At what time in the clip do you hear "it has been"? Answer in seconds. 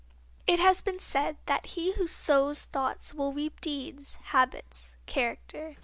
0.47-0.99